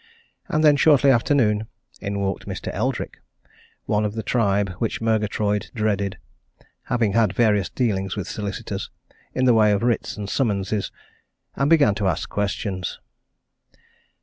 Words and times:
And 0.47 0.63
then, 0.63 0.77
shortly 0.77 1.11
after 1.11 1.35
noon, 1.35 1.67
in 1.99 2.19
walked 2.21 2.47
Mr. 2.47 2.73
Eldrick, 2.73 3.19
one 3.85 4.03
of 4.03 4.13
the 4.15 4.23
tribe 4.23 4.69
which 4.79 4.99
Murgatroyd 4.99 5.69
dreaded, 5.75 6.17
having 6.85 7.13
had 7.13 7.33
various 7.33 7.69
dealings 7.69 8.15
with 8.15 8.27
solicitors, 8.27 8.89
in 9.35 9.45
the 9.45 9.53
way 9.53 9.71
of 9.71 9.83
writs 9.83 10.17
and 10.17 10.27
summonses, 10.27 10.91
and 11.55 11.69
began 11.69 11.93
to 11.93 12.07
ask 12.07 12.27
questions. 12.29 12.99